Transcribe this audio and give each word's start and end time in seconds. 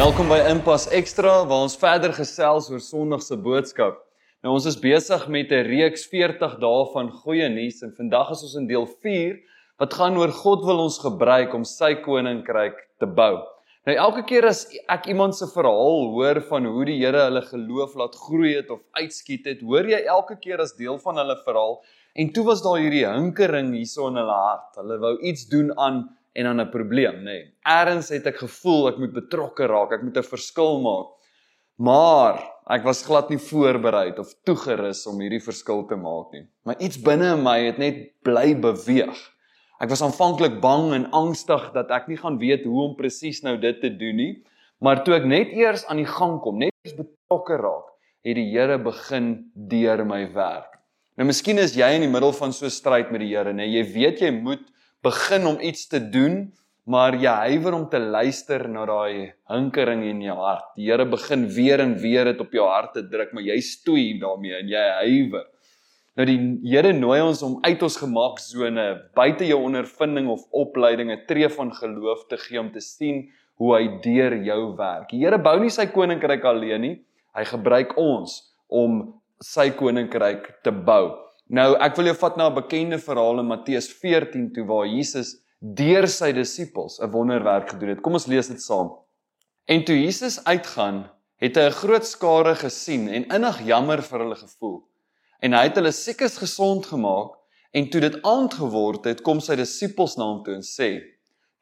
Welkom 0.00 0.30
by 0.32 0.38
Impas 0.48 0.86
Extra 0.96 1.42
waar 1.44 1.66
ons 1.66 1.74
verder 1.76 2.14
gesels 2.16 2.70
oor 2.72 2.80
Sondag 2.80 3.20
se 3.20 3.36
boodskap. 3.36 3.98
Nou 4.40 4.54
ons 4.56 4.64
is 4.70 4.78
besig 4.80 5.26
met 5.28 5.50
'n 5.52 5.66
reeks 5.66 6.06
40 6.08 6.54
dae 6.62 6.84
van 6.94 7.10
goeie 7.12 7.48
nuus 7.52 7.82
en 7.84 7.92
vandag 7.92 8.30
is 8.32 8.42
ons 8.46 8.54
in 8.56 8.66
deel 8.70 8.86
4 8.86 9.34
wat 9.76 9.92
gaan 9.92 10.16
oor 10.16 10.32
God 10.32 10.64
wil 10.64 10.80
ons 10.86 10.96
gebruik 11.04 11.52
om 11.52 11.64
sy 11.68 11.92
koninkryk 12.00 12.78
te 12.98 13.06
bou. 13.06 13.44
Nou 13.84 13.96
elke 14.06 14.22
keer 14.24 14.46
as 14.48 14.64
ek 14.88 15.06
iemand 15.12 15.36
se 15.36 15.44
verhaal 15.52 16.08
hoor 16.16 16.40
van 16.48 16.64
hoe 16.64 16.84
die 16.84 16.96
Here 17.04 17.26
hulle 17.28 17.42
geloof 17.42 17.94
laat 17.94 18.16
groei 18.16 18.54
het 18.56 18.70
of 18.70 18.80
uitskiet 18.96 19.44
het, 19.44 19.60
hoor 19.60 19.84
jy 19.84 20.00
elke 20.06 20.38
keer 20.40 20.60
as 20.60 20.72
deel 20.80 20.96
van 20.96 21.16
hulle 21.16 21.36
verhaal 21.44 21.82
en 22.14 22.32
toe 22.32 22.44
was 22.44 22.62
daar 22.62 22.80
hierdie 22.80 23.04
hinkering 23.04 23.74
hierso 23.74 24.08
in 24.08 24.16
hulle 24.16 24.40
hart. 24.48 24.80
Hulle 24.80 24.98
wou 24.98 25.18
iets 25.20 25.44
doen 25.44 25.76
aan 25.76 26.08
en 26.40 26.48
dan 26.48 26.60
'n 26.60 26.70
probleem, 26.70 27.20
nê. 27.20 27.24
Nee. 27.24 27.54
Eerens 27.64 28.08
het 28.08 28.26
ek 28.26 28.38
gevoel 28.40 28.88
ek 28.88 28.98
moet 28.98 29.12
betrokke 29.12 29.66
raak, 29.66 29.92
ek 29.92 30.02
moet 30.02 30.16
'n 30.16 30.32
verskil 30.34 30.80
maak. 30.80 31.08
Maar 31.76 32.40
ek 32.68 32.82
was 32.84 33.04
glad 33.04 33.30
nie 33.30 33.38
voorberei 33.40 34.12
of 34.18 34.34
toegerus 34.44 35.06
om 35.06 35.20
hierdie 35.20 35.40
verskil 35.40 35.86
te 35.88 35.96
maak 35.96 36.32
nie. 36.32 36.46
Maar 36.64 36.76
iets 36.78 37.00
binne 37.00 37.36
in 37.36 37.42
my 37.42 37.58
het 37.64 37.78
net 37.78 38.12
bly 38.22 38.54
beweeg. 38.54 39.16
Ek 39.80 39.88
was 39.88 40.02
aanvanklik 40.02 40.58
bang 40.60 40.92
en 40.92 41.06
angstig 41.16 41.70
dat 41.72 41.90
ek 41.90 42.08
nie 42.08 42.18
gaan 42.20 42.36
weet 42.38 42.66
hoe 42.68 42.82
om 42.82 42.96
presies 42.98 43.40
nou 43.42 43.56
dit 43.56 43.80
te 43.80 43.88
doen 43.88 44.16
nie, 44.16 44.44
maar 44.78 45.00
toe 45.04 45.14
ek 45.14 45.24
net 45.24 45.54
eers 45.56 45.86
aan 45.88 45.96
die 45.96 46.08
gang 46.08 46.36
kom, 46.44 46.58
net 46.60 46.74
eers 46.84 46.98
betrokke 46.98 47.56
raak, 47.56 47.88
het 48.24 48.36
die 48.36 48.50
Here 48.52 48.76
begin 48.78 49.50
deur 49.54 50.04
my 50.04 50.26
werk. 50.34 50.76
Nou 51.16 51.24
miskien 51.26 51.58
is 51.58 51.72
jy 51.76 51.88
in 51.96 52.04
die 52.04 52.12
middel 52.12 52.32
van 52.36 52.52
so 52.52 52.66
'n 52.66 52.70
stryd 52.70 53.10
met 53.10 53.20
die 53.20 53.32
Here, 53.32 53.52
nê. 53.52 53.64
Jy 53.64 53.84
weet 53.94 54.20
jy 54.20 54.30
moet 54.30 54.68
begin 55.04 55.46
om 55.46 55.60
iets 55.60 55.86
te 55.88 56.00
doen, 56.12 56.50
maar 56.90 57.14
jy 57.14 57.32
huiwer 57.46 57.76
om 57.76 57.86
te 57.88 58.00
luister 58.00 58.66
na 58.68 58.84
daai 58.88 59.32
hinkering 59.50 60.02
in 60.08 60.22
jou 60.24 60.36
hart. 60.40 60.72
Die 60.76 60.88
Here 60.90 61.06
begin 61.08 61.46
weer 61.54 61.80
en 61.80 61.94
weer 62.02 62.32
dit 62.32 62.40
op 62.40 62.52
jou 62.52 62.66
hart 62.66 62.94
te 62.96 63.04
druk, 63.08 63.32
maar 63.32 63.46
jy 63.46 63.60
stoei 63.64 64.18
daarmee 64.20 64.58
en 64.58 64.72
jy 64.72 64.86
huiwer. 65.04 65.46
Nou 66.18 66.26
die 66.26 66.38
Here 66.66 66.92
nooi 66.96 67.20
ons 67.22 67.42
om 67.46 67.58
uit 67.62 67.82
ons 67.86 68.00
gemaaksone, 68.02 68.86
buite 69.16 69.46
jou 69.46 69.60
ondervinding 69.68 70.28
of 70.32 70.42
opleiding 70.50 71.12
'n 71.12 71.24
tree 71.28 71.48
van 71.48 71.72
geloof 71.72 72.26
te 72.28 72.36
gee 72.36 72.60
om 72.60 72.72
te 72.72 72.80
sien 72.80 73.30
hoe 73.60 73.76
hy 73.76 74.00
deur 74.02 74.36
jou 74.44 74.76
werk. 74.76 75.10
Die 75.10 75.20
Here 75.24 75.38
bou 75.38 75.58
nie 75.60 75.70
sy 75.70 75.86
koninkryk 75.86 76.44
alleen 76.44 76.80
nie. 76.80 76.96
Hy 77.36 77.44
gebruik 77.44 77.96
ons 77.96 78.52
om 78.68 79.20
sy 79.40 79.70
koninkryk 79.70 80.62
te 80.62 80.72
bou. 80.72 81.29
Nou 81.50 81.72
ek 81.82 81.96
wil 81.98 82.12
jou 82.12 82.18
vat 82.20 82.36
na 82.38 82.46
'n 82.46 82.54
bekende 82.54 82.98
verhaal 83.02 83.40
in 83.42 83.48
Matteus 83.50 83.88
14 83.90 84.52
toe 84.54 84.64
waar 84.66 84.86
Jesus 84.86 85.40
deur 85.58 86.06
sy 86.06 86.30
disippels 86.32 87.00
'n 87.00 87.10
wonderwerk 87.10 87.70
gedoen 87.70 87.88
het. 87.88 88.02
Kom 88.02 88.12
ons 88.12 88.26
lees 88.26 88.46
dit 88.46 88.62
saam. 88.62 88.92
En 89.66 89.84
toe 89.84 89.96
Jesus 89.96 90.44
uitgaan, 90.44 91.10
het 91.40 91.56
hy 91.56 91.66
'n 91.66 91.80
groot 91.82 92.06
skare 92.06 92.54
gesien 92.54 93.08
en 93.08 93.24
innig 93.24 93.66
jammer 93.66 94.02
vir 94.02 94.18
hulle 94.18 94.36
gevoel. 94.36 94.84
En 95.40 95.52
hy 95.52 95.62
het 95.62 95.74
hulle 95.74 95.92
siekes 95.92 96.38
gesond 96.38 96.86
gemaak 96.86 97.34
en 97.72 97.90
toe 97.90 98.00
dit 98.00 98.22
aand 98.22 98.54
geword 98.54 99.04
het, 99.04 99.22
kom 99.22 99.40
sy 99.40 99.56
disippels 99.56 100.16
na 100.16 100.24
hom 100.24 100.44
toe 100.44 100.54
en 100.54 100.62
sê: 100.62 101.02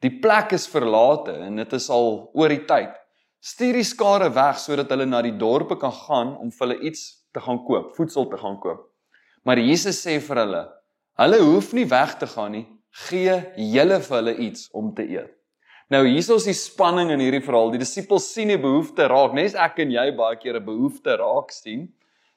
"Die 0.01 0.19
plek 0.19 0.51
is 0.51 0.67
verlate 0.67 1.33
en 1.33 1.55
dit 1.55 1.73
is 1.73 1.89
al 1.89 2.29
oor 2.33 2.49
die 2.49 2.65
tyd. 2.65 2.93
Stuur 3.41 3.73
die 3.73 3.83
skare 3.83 4.29
weg 4.29 4.59
sodat 4.59 4.89
hulle 4.89 5.05
na 5.05 5.21
die 5.21 5.37
dorpe 5.37 5.77
kan 5.77 5.91
gaan 5.91 6.37
om 6.37 6.51
vir 6.51 6.67
hulle 6.67 6.81
iets 6.81 7.25
te 7.33 7.39
gaan 7.39 7.65
koop, 7.65 7.95
voedsel 7.95 8.29
te 8.29 8.37
gaan 8.37 8.59
koop." 8.59 8.88
Maar 9.49 9.57
Jesus 9.65 9.97
sê 10.05 10.19
vir 10.21 10.43
hulle: 10.43 10.59
"Hulle 11.17 11.37
hoef 11.41 11.71
nie 11.73 11.87
weg 11.89 12.11
te 12.21 12.27
gaan 12.29 12.51
nie. 12.53 12.67
Gee 13.09 13.33
julle 13.73 13.97
vir 14.05 14.17
hulle 14.17 14.33
iets 14.45 14.67
om 14.77 14.91
te 14.93 15.01
eet." 15.01 15.31
Nou 15.89 16.03
hier 16.05 16.21
is 16.21 16.45
die 16.45 16.53
spanning 16.53 17.09
in 17.09 17.23
hierdie 17.23 17.41
verhaal. 17.41 17.71
Die 17.73 17.81
disippels 17.81 18.27
sien 18.29 18.51
die 18.53 18.59
behoefte 18.61 19.07
raak, 19.09 19.33
nes 19.33 19.55
ek 19.55 19.79
en 19.81 19.89
jy 19.89 20.11
baie 20.13 20.37
keer 20.37 20.59
'n 20.59 20.65
behoefte 20.65 21.17
raak 21.17 21.49
sien. 21.51 21.87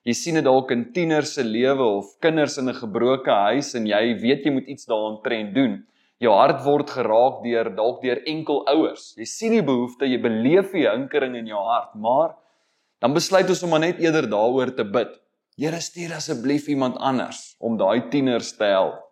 Jy 0.06 0.15
sien 0.15 0.34
dit 0.41 0.45
dalk 0.45 0.71
in 0.71 0.87
tieners 0.95 1.34
se 1.34 1.45
lewe 1.45 1.84
of 1.99 2.19
kinders 2.23 2.56
in 2.56 2.71
'n 2.71 2.81
gebroke 2.81 3.31
huis 3.31 3.75
en 3.75 3.84
jy 3.87 4.15
weet 4.23 4.47
jy 4.47 4.53
moet 4.53 4.69
iets 4.69 4.87
daaraan 4.87 5.23
trend 5.23 5.55
doen. 5.55 5.84
Jou 6.19 6.33
hart 6.33 6.65
word 6.65 6.89
geraak 6.89 7.43
deur 7.44 7.77
dalk 7.77 8.00
deur 8.00 8.23
enkel 8.25 8.65
ouers. 8.67 9.15
Jy 9.19 9.27
sien 9.27 9.53
die 9.53 9.62
behoefte, 9.62 10.06
jy 10.06 10.19
beleef 10.19 10.73
die 10.73 10.89
hinkering 10.89 11.37
in 11.37 11.47
jou 11.47 11.61
hart, 11.61 11.94
maar 11.94 12.37
dan 13.00 13.12
besluit 13.12 13.49
ons 13.49 13.62
om 13.62 13.71
maar 13.71 13.81
net 13.81 14.00
eerder 14.00 14.27
daaroor 14.27 14.75
te 14.75 14.84
bid. 14.84 15.22
Here 15.60 15.80
stuur 15.84 16.14
asseblief 16.16 16.66
iemand 16.72 16.96
anders 16.96 17.56
om 17.60 17.76
daai 17.76 18.08
tieners 18.08 18.54
te 18.56 18.70
help. 18.72 19.02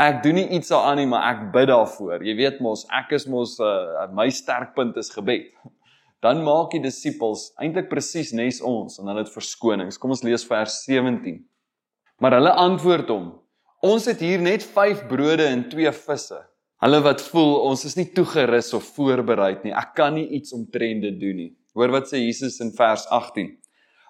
Ek 0.00 0.22
doen 0.24 0.38
nie 0.40 0.46
iets 0.56 0.72
daaraan 0.72 1.02
nie, 1.02 1.08
maar 1.10 1.26
ek 1.28 1.42
bid 1.52 1.68
daarvoor. 1.68 2.24
Jy 2.24 2.34
weet 2.38 2.62
mos, 2.64 2.86
ek 2.88 3.12
is 3.18 3.26
mos 3.28 3.58
uh, 3.60 4.06
my 4.16 4.30
sterkpunt 4.32 4.96
is 4.96 5.12
gebed. 5.12 5.50
Dan 6.24 6.40
maak 6.46 6.72
die 6.72 6.80
disippels 6.80 7.50
eintlik 7.60 7.90
presies 7.90 8.32
nes 8.32 8.62
ons 8.64 8.96
en 9.02 9.10
hulle 9.10 9.26
het 9.26 9.34
verskonings. 9.34 10.00
Kom 10.00 10.14
ons 10.14 10.24
lees 10.24 10.46
vers 10.48 10.78
17. 10.86 11.42
Maar 12.22 12.38
hulle 12.38 12.56
antwoord 12.64 13.12
hom: 13.12 13.28
Ons 13.84 14.08
het 14.08 14.22
hier 14.24 14.40
net 14.40 14.64
5 14.64 15.04
brode 15.10 15.44
en 15.50 15.66
2 15.68 15.92
visse. 16.06 16.38
Hulle 16.82 17.02
wat 17.04 17.20
voel 17.28 17.58
ons 17.68 17.84
is 17.84 17.98
nie 17.98 18.08
toegerus 18.16 18.72
of 18.78 18.88
voorberei 18.96 19.58
nie. 19.66 19.74
Ek 19.76 19.92
kan 19.98 20.16
nie 20.16 20.30
iets 20.38 20.56
omtrent 20.56 21.04
dit 21.04 21.20
doen 21.20 21.42
nie. 21.44 21.50
Hoor 21.76 21.92
wat 21.92 22.08
sê 22.08 22.22
Jesus 22.22 22.62
in 22.64 22.72
vers 22.78 23.04
18 23.12 23.52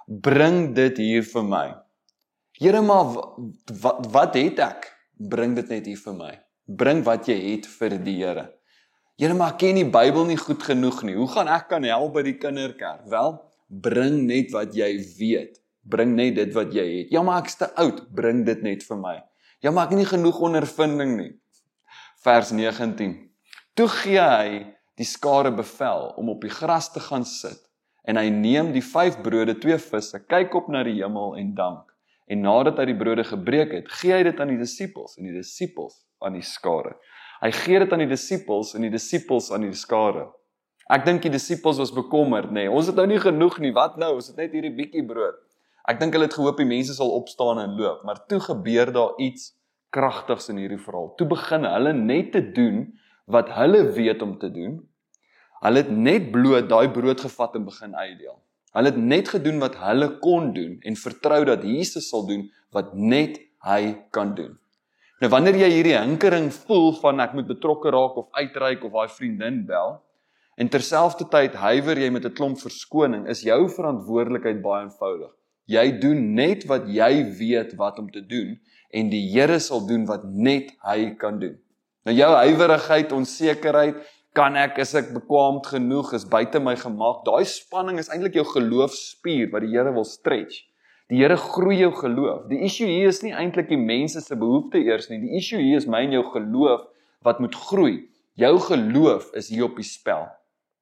bring 0.06 0.72
dit 0.74 0.98
hier 0.98 1.24
vir 1.26 1.44
my. 1.46 1.66
Here 2.58 2.82
maar 2.82 3.14
wat 3.82 4.08
wat 4.12 4.36
het 4.38 4.60
ek? 4.62 4.90
Bring 5.16 5.54
dit 5.56 5.68
net 5.70 5.86
hier 5.86 5.98
vir 5.98 6.16
my. 6.16 6.32
Bring 6.66 7.02
wat 7.06 7.28
jy 7.30 7.38
het 7.52 7.66
vir 7.78 7.96
die 8.02 8.18
Here. 8.20 8.48
Here 9.18 9.34
maar 9.34 9.56
ken 9.58 9.78
die 9.78 9.88
Bybel 9.88 10.26
nie 10.26 10.38
goed 10.40 10.62
genoeg 10.62 11.02
nie. 11.06 11.16
Hoe 11.18 11.28
gaan 11.30 11.50
ek 11.50 11.68
kan 11.70 11.84
help 11.86 12.14
by 12.16 12.24
die 12.26 12.38
kinderkerk? 12.38 13.04
Wel, 13.10 13.36
bring 13.68 14.22
net 14.26 14.52
wat 14.54 14.74
jy 14.76 14.94
weet. 15.18 15.58
Bring 15.82 16.14
net 16.16 16.36
dit 16.38 16.54
wat 16.54 16.74
jy 16.74 16.84
het. 17.00 17.10
Ja, 17.14 17.22
maar 17.26 17.42
ek's 17.42 17.58
te 17.58 17.68
oud. 17.82 18.04
Bring 18.14 18.44
dit 18.46 18.62
net 18.62 18.86
vir 18.86 18.98
my. 19.00 19.16
Ja, 19.62 19.70
maar 19.70 19.88
ek 19.88 19.96
het 19.96 20.02
nie 20.02 20.10
genoeg 20.10 20.38
ondervinding 20.42 21.16
nie. 21.18 21.32
Vers 22.22 22.52
19. 22.54 23.16
Toe 23.78 23.88
gee 23.90 24.22
hy 24.22 24.62
die 24.98 25.08
skare 25.08 25.50
bevel 25.54 26.12
om 26.20 26.30
op 26.30 26.42
die 26.44 26.52
gras 26.52 26.90
te 26.94 27.02
gaan 27.02 27.24
sit 27.26 27.62
en 28.08 28.18
hy 28.18 28.28
neem 28.34 28.72
die 28.74 28.82
5 28.84 29.20
brode, 29.22 29.54
2 29.62 29.78
visse, 29.78 30.20
kyk 30.30 30.54
op 30.58 30.68
na 30.72 30.82
die 30.86 30.98
hemel 30.98 31.36
en 31.38 31.54
dank. 31.58 31.88
En 32.30 32.44
nadat 32.44 32.78
hy 32.80 32.88
die 32.90 32.98
brode 32.98 33.24
gebreek 33.26 33.74
het, 33.76 33.90
gee 34.00 34.14
hy 34.14 34.22
dit 34.26 34.38
aan 34.40 34.52
die 34.54 34.60
disippels 34.60 35.18
en 35.18 35.28
die 35.28 35.36
disippels 35.36 36.00
aan 36.22 36.38
die 36.38 36.46
skare. 36.46 36.96
Hy 37.42 37.50
gee 37.54 37.82
dit 37.82 37.92
aan 37.92 38.04
die 38.04 38.10
disippels 38.10 38.72
en 38.78 38.86
die 38.86 38.92
disippels 38.92 39.50
aan 39.54 39.66
die 39.66 39.74
skare. 39.76 40.28
Ek 40.92 41.06
dink 41.06 41.22
die 41.24 41.32
disippels 41.32 41.78
was 41.80 41.92
bekommerd, 41.94 42.50
nê. 42.50 42.66
Nee, 42.66 42.70
ons 42.70 42.88
het 42.90 42.98
nou 42.98 43.06
nie 43.10 43.20
genoeg 43.22 43.58
nie. 43.62 43.72
Wat 43.74 43.98
nou? 44.00 44.16
Ons 44.18 44.30
het 44.32 44.38
net 44.38 44.54
hierdie 44.54 44.74
bietjie 44.76 45.04
brood. 45.06 45.38
Ek 45.88 45.98
dink 45.98 46.14
hulle 46.14 46.28
het 46.28 46.36
gehoop 46.36 46.60
die 46.60 46.68
mense 46.68 46.94
sal 46.94 47.10
opstaan 47.10 47.58
en 47.62 47.74
loop, 47.78 48.04
maar 48.06 48.20
toe 48.30 48.38
gebeur 48.42 48.92
daar 48.94 49.16
iets 49.22 49.50
kragtigs 49.92 50.48
in 50.52 50.60
hierdie 50.62 50.80
verhaal. 50.80 51.10
Toe 51.18 51.26
begin 51.30 51.66
hulle 51.66 51.92
net 51.96 52.30
te 52.36 52.42
doen 52.54 52.84
wat 53.30 53.50
hulle 53.56 53.82
weet 53.96 54.22
om 54.22 54.36
te 54.38 54.50
doen 54.52 54.78
Hulle 55.62 55.84
het 55.84 55.90
net 55.90 56.30
bloot 56.34 56.68
daai 56.70 56.88
brood 56.90 57.20
gevat 57.22 57.54
en 57.58 57.68
begin 57.68 57.94
uitdeel. 57.94 58.38
Hulle 58.74 58.90
het 58.90 58.98
net 58.98 59.28
gedoen 59.28 59.60
wat 59.62 59.76
hulle 59.82 60.08
kon 60.24 60.50
doen 60.56 60.78
en 60.82 60.96
vertrou 60.98 61.44
dat 61.44 61.62
Jesus 61.62 62.08
sal 62.08 62.26
doen 62.26 62.48
wat 62.74 62.94
net 62.96 63.38
hy 63.66 63.94
kan 64.10 64.32
doen. 64.34 64.56
Nou 65.22 65.30
wanneer 65.30 65.60
jy 65.60 65.68
hierdie 65.70 65.98
hinkering 65.98 66.48
voel 66.64 66.88
van 66.98 67.22
ek 67.22 67.36
moet 67.38 67.46
betrokke 67.46 67.92
raak 67.94 68.16
of 68.18 68.32
uitreik 68.34 68.82
of 68.82 68.96
daai 68.96 69.12
vriendin 69.12 69.60
bel 69.68 70.00
en 70.58 70.70
terselfdertyd 70.72 71.54
huiwer 71.62 72.00
jy 72.00 72.10
met 72.10 72.26
'n 72.26 72.34
klomp 72.34 72.58
verskoning, 72.58 73.28
is 73.28 73.44
jou 73.46 73.68
verantwoordelikheid 73.68 74.60
baie 74.62 74.82
eenvoudig. 74.84 75.30
Jy 75.66 75.98
doen 76.00 76.34
net 76.34 76.66
wat 76.66 76.88
jy 76.90 77.12
weet 77.38 77.76
wat 77.78 77.98
om 77.98 78.10
te 78.10 78.20
doen 78.26 78.58
en 78.90 79.10
die 79.10 79.30
Here 79.30 79.58
sal 79.60 79.86
doen 79.86 80.06
wat 80.06 80.24
net 80.24 80.74
hy 80.82 81.14
kan 81.14 81.38
doen. 81.38 81.56
Nou 82.04 82.16
jou 82.16 82.32
huiwerigheid, 82.34 83.12
onsekerheid, 83.12 83.96
kan 84.36 84.56
ek 84.56 84.78
is 84.80 84.94
ek 84.96 85.10
bekwaamd 85.12 85.66
genoeg, 85.74 86.14
is 86.16 86.24
buite 86.28 86.60
my 86.64 86.72
gemaak. 86.80 87.20
Daai 87.26 87.44
spanning 87.48 87.98
is 88.00 88.08
eintlik 88.12 88.38
jou 88.38 88.44
geloofspier 88.48 89.50
wat 89.52 89.64
die 89.64 89.72
Here 89.74 89.92
wil 89.92 90.06
stretch. 90.08 90.62
Die 91.12 91.20
Here 91.20 91.36
groei 91.36 91.82
jou 91.82 91.90
geloof. 91.98 92.46
Die 92.48 92.62
issue 92.64 92.88
hier 92.88 93.10
is 93.12 93.20
nie 93.24 93.34
eintlik 93.36 93.68
die 93.68 93.80
mense 93.80 94.22
se 94.24 94.38
behoefte 94.40 94.80
eers 94.80 95.10
nie. 95.10 95.20
Die 95.20 95.36
issue 95.36 95.60
hier 95.60 95.82
is 95.82 95.88
my 95.88 96.00
en 96.06 96.16
jou 96.16 96.24
geloof 96.32 96.86
wat 97.26 97.42
moet 97.44 97.58
groei. 97.68 97.98
Jou 98.40 98.54
geloof 98.70 99.28
is 99.36 99.50
hier 99.52 99.66
op 99.68 99.76
die 99.76 99.86
spel. 99.86 100.24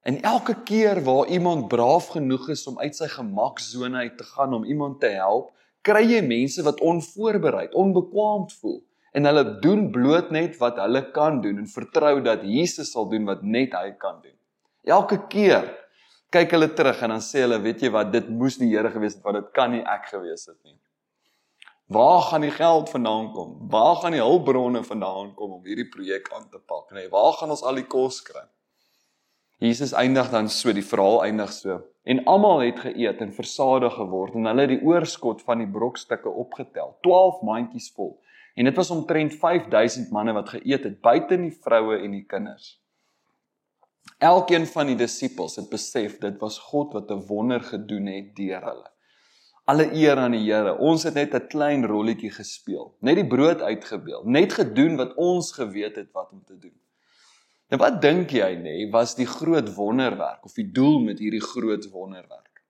En 0.07 0.21
elke 0.25 0.55
keer 0.65 1.03
waar 1.03 1.27
iemand 1.27 1.67
braaf 1.69 2.07
genoeg 2.15 2.47
is 2.55 2.63
om 2.71 2.79
uit 2.79 2.95
sy 2.95 3.09
gemaksone 3.11 4.07
uit 4.07 4.15
te 4.17 4.29
gaan 4.31 4.55
om 4.55 4.63
iemand 4.63 5.01
te 5.03 5.11
help, 5.13 5.51
kry 5.83 6.05
jy 6.07 6.23
mense 6.23 6.63
wat 6.63 6.79
onvoorbereid, 6.81 7.75
onbekwaamd 7.77 8.55
voel 8.61 8.79
en 9.11 9.27
hulle 9.27 9.43
doen 9.63 9.89
bloot 9.91 10.31
net 10.31 10.57
wat 10.61 10.79
hulle 10.79 11.03
kan 11.15 11.41
doen 11.43 11.59
en 11.63 11.67
vertrou 11.67 12.19
dat 12.23 12.45
Jesus 12.47 12.93
sal 12.95 13.09
doen 13.11 13.27
wat 13.27 13.43
net 13.43 13.75
hy 13.75 13.91
kan 13.99 14.21
doen. 14.23 14.37
Elke 14.87 15.19
keer 15.31 15.67
kyk 16.31 16.55
hulle 16.55 16.69
terug 16.75 17.01
en 17.03 17.17
dan 17.17 17.25
sê 17.25 17.43
hulle, 17.43 17.59
weet 17.59 17.83
jy 17.83 17.91
wat, 17.91 18.11
dit 18.13 18.29
moes 18.31 18.55
die 18.57 18.71
Here 18.71 18.91
gewees 18.93 19.17
het, 19.17 19.25
want 19.25 19.41
dit 19.41 19.51
kan 19.55 19.73
nie 19.75 19.83
ek 19.83 20.07
gewees 20.13 20.47
het 20.47 20.57
nie. 20.63 20.77
Waar 21.91 22.21
gaan 22.29 22.45
die 22.45 22.53
geld 22.55 22.87
vandaan 22.89 23.33
kom? 23.35 23.67
Waar 23.71 23.97
gaan 23.99 24.15
die 24.15 24.23
hulpbronne 24.23 24.79
vandaan 24.87 25.33
kom 25.35 25.57
om 25.57 25.65
hierdie 25.67 25.89
projek 25.91 26.29
aan 26.31 26.47
te 26.47 26.59
pak? 26.63 26.87
Nee, 26.95 27.09
waar 27.11 27.33
gaan 27.35 27.51
ons 27.51 27.65
al 27.67 27.81
die 27.81 27.87
kos 27.91 28.21
kry? 28.23 28.45
Jesus 29.61 29.91
eindig 29.93 30.31
dan 30.31 30.47
so, 30.49 30.71
die 30.73 30.85
verhaal 30.87 31.25
eindig 31.25 31.51
so. 31.51 31.81
En 32.07 32.23
almal 32.31 32.63
het 32.63 32.79
geëet 32.81 33.19
en 33.21 33.33
versadig 33.35 33.93
geword 33.93 34.39
en 34.39 34.47
hulle 34.49 34.63
het 34.63 34.71
die 34.71 34.85
oorskot 34.87 35.43
van 35.45 35.59
die 35.61 35.69
brokstukke 35.69 36.31
opgetel, 36.31 36.95
12 37.03 37.43
mandjies 37.45 37.91
vol. 37.97 38.15
En 38.55 38.67
dit 38.67 38.75
was 38.75 38.89
omtrent 38.89 39.35
5000 39.35 40.11
manne 40.11 40.33
wat 40.33 40.49
geëet 40.49 40.83
het, 40.83 41.01
buite 41.01 41.37
die 41.39 41.53
vroue 41.63 41.97
en 42.03 42.11
die 42.11 42.25
kinders. 42.27 42.75
Elkeen 44.21 44.65
van 44.67 44.91
die 44.91 44.97
disippels 44.97 45.55
het 45.55 45.69
besef 45.71 46.17
dit 46.21 46.39
was 46.41 46.59
God 46.71 46.93
wat 46.93 47.11
'n 47.11 47.25
wonder 47.27 47.61
gedoen 47.61 48.05
het 48.05 48.35
deur 48.35 48.61
hulle. 48.61 48.89
Alle 49.65 49.93
eer 49.93 50.17
aan 50.17 50.31
die 50.31 50.51
Here. 50.51 50.77
Ons 50.77 51.03
het 51.03 51.13
net 51.13 51.33
'n 51.33 51.47
klein 51.47 51.85
rolletjie 51.85 52.31
gespeel, 52.31 52.95
net 52.99 53.15
die 53.15 53.27
brood 53.27 53.61
uitgebeel, 53.61 54.23
net 54.25 54.53
gedoen 54.53 54.95
wat 54.95 55.13
ons 55.15 55.51
geweet 55.51 55.95
het 55.95 56.11
wat 56.11 56.31
om 56.31 56.43
te 56.45 56.57
doen. 56.57 56.79
En 57.67 57.77
wat 57.77 58.01
dink 58.01 58.29
jy 58.29 58.55
nê, 58.55 58.89
was 58.91 59.15
die 59.15 59.25
groot 59.25 59.73
wonderwerk 59.73 60.43
of 60.43 60.53
die 60.53 60.71
doel 60.71 60.99
met 60.99 61.19
hierdie 61.19 61.41
groot 61.41 61.89
wonderwerk? 61.89 62.63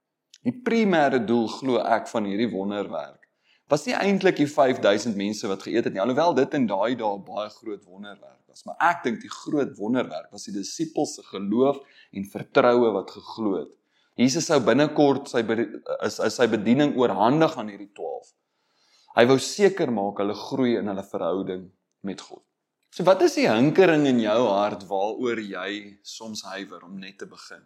Die 0.44 0.62
primêre 0.64 1.26
doel 1.26 1.48
glo 1.48 1.78
ek 1.78 2.08
van 2.08 2.24
hierdie 2.26 2.50
wonderwerk 2.50 3.21
was 3.72 3.86
nie 3.88 3.96
eintlik 3.96 4.42
die 4.42 4.50
5000 4.50 5.16
mense 5.16 5.48
wat 5.48 5.64
geëet 5.64 5.88
het 5.88 5.96
nie, 5.96 6.02
alhoewel 6.04 6.36
dit 6.36 6.58
in 6.58 6.68
daai 6.68 6.96
dae 7.00 7.20
baie 7.24 7.50
groot 7.54 7.86
wonderwerk 7.88 8.42
was, 8.52 8.66
maar 8.68 8.76
ek 8.92 9.06
dink 9.06 9.22
die 9.24 9.32
groot 9.32 9.72
wonderwerk 9.78 10.28
was 10.36 10.50
die 10.50 10.56
disippels 10.58 11.16
se 11.18 11.24
geloof 11.30 11.80
en 12.12 12.28
vertroue 12.34 12.92
wat 12.98 13.14
geglo 13.16 13.56
het. 13.62 13.72
Jesus 14.20 14.50
sou 14.52 14.60
binnekort 14.64 15.32
sy 15.32 15.42
is 16.04 16.20
sy 16.36 16.48
bediening 16.52 16.94
oorhandig 17.00 17.56
aan 17.58 17.72
hierdie 17.72 17.90
12. 17.96 18.34
Hy 19.16 19.28
wou 19.32 19.38
seker 19.44 19.92
maak 19.92 20.20
hulle 20.22 20.36
groei 20.38 20.78
in 20.80 20.92
hulle 20.92 21.04
verhouding 21.08 21.68
met 22.08 22.22
God. 22.24 22.44
So 22.92 23.08
wat 23.08 23.24
is 23.24 23.38
die 23.40 23.48
hinkering 23.48 24.04
in 24.10 24.20
jou 24.20 24.40
hart 24.52 24.84
waaroor 24.90 25.40
jy 25.40 26.00
soms 26.04 26.44
huiwer 26.52 26.84
om 26.84 27.00
net 27.00 27.22
te 27.24 27.28
begin? 27.28 27.64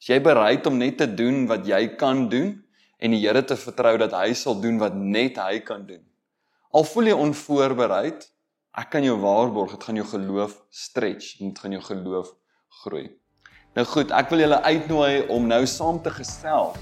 Is 0.00 0.10
jy 0.12 0.20
bereid 0.24 0.68
om 0.68 0.76
net 0.80 0.98
te 1.00 1.08
doen 1.08 1.46
wat 1.48 1.64
jy 1.68 1.80
kan 2.00 2.26
doen 2.32 2.58
en 3.00 3.14
die 3.14 3.22
Here 3.22 3.42
te 3.42 3.56
vertrou 3.56 3.96
dat 4.00 4.12
hy 4.16 4.34
sal 4.36 4.60
doen 4.60 4.78
wat 4.80 4.94
net 4.94 5.40
hy 5.40 5.60
kan 5.64 5.86
doen. 5.88 6.02
Al 6.70 6.84
voel 6.86 7.10
jy 7.10 7.16
onvoorbereid, 7.16 8.26
ek 8.78 8.92
kan 8.92 9.04
jou 9.04 9.16
waarborg, 9.22 9.72
dit 9.74 9.86
gaan 9.88 9.98
jou 9.98 10.06
geloof 10.12 10.54
stretch 10.70 11.40
en 11.40 11.50
dit 11.50 11.58
gaan 11.58 11.74
jou 11.74 11.82
geloof 11.88 12.34
groei. 12.84 13.08
Nou 13.74 13.86
goed, 13.86 14.12
ek 14.14 14.30
wil 14.32 14.44
julle 14.44 14.60
uitnooi 14.66 15.14
om 15.32 15.48
nou 15.48 15.62
saam 15.70 16.00
te 16.02 16.12
gesels 16.14 16.78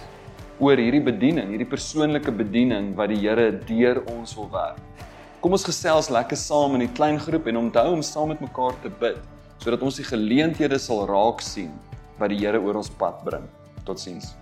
oor 0.59 0.81
hierdie 0.81 1.05
bediening, 1.05 1.53
hierdie 1.53 1.69
persoonlike 1.70 2.32
bediening 2.35 2.91
wat 2.99 3.12
die 3.12 3.20
Here 3.23 3.53
deur 3.69 4.03
ons 4.11 4.35
wil 4.37 4.50
werk. 4.53 4.82
Kom 5.38 5.55
ons 5.55 5.67
gesels 5.69 6.11
lekker 6.11 6.38
saam 6.41 6.75
in 6.75 6.82
die 6.88 6.94
klein 6.99 7.20
groep 7.23 7.47
en 7.47 7.61
onthou 7.61 7.93
om 7.94 8.03
saam 8.03 8.32
met 8.35 8.43
mekaar 8.43 8.75
te 8.82 8.91
bid 8.91 9.20
sodat 9.62 9.82
ons 9.82 9.97
die 9.99 10.06
geleenthede 10.06 10.79
sal 10.82 11.05
raak 11.11 11.43
sien 11.43 11.70
wat 12.19 12.35
die 12.35 12.43
Here 12.43 12.59
oor 12.59 12.82
ons 12.82 12.91
pad 12.99 13.23
bring. 13.26 13.47
Totsiens. 13.87 14.35